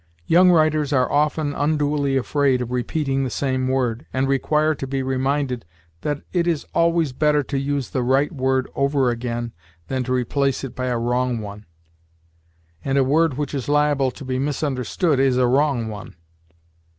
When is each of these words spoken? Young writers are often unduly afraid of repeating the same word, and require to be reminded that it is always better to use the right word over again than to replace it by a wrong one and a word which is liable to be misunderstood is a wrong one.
Young 0.25 0.49
writers 0.49 0.91
are 0.91 1.11
often 1.11 1.53
unduly 1.53 2.17
afraid 2.17 2.59
of 2.59 2.71
repeating 2.71 3.23
the 3.23 3.29
same 3.29 3.67
word, 3.67 4.07
and 4.11 4.27
require 4.27 4.73
to 4.73 4.87
be 4.87 5.03
reminded 5.03 5.63
that 6.01 6.23
it 6.33 6.47
is 6.47 6.65
always 6.73 7.11
better 7.13 7.43
to 7.43 7.59
use 7.59 7.91
the 7.91 8.01
right 8.01 8.31
word 8.31 8.67
over 8.73 9.11
again 9.11 9.51
than 9.89 10.03
to 10.05 10.11
replace 10.11 10.63
it 10.63 10.73
by 10.75 10.87
a 10.87 10.97
wrong 10.97 11.37
one 11.37 11.67
and 12.83 12.97
a 12.97 13.03
word 13.03 13.35
which 13.37 13.53
is 13.53 13.69
liable 13.69 14.09
to 14.09 14.25
be 14.25 14.39
misunderstood 14.39 15.19
is 15.19 15.37
a 15.37 15.45
wrong 15.45 15.87
one. 15.87 16.15